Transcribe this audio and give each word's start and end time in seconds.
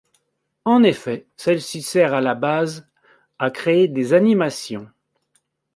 En 0.65 0.81
effet, 0.81 1.27
celle-ci 1.37 1.83
sert 1.83 2.15
à 2.15 2.21
la 2.21 2.33
base 2.33 2.89
à 3.37 3.51
créer 3.51 3.87
des 3.87 4.13
animations. 4.13 4.89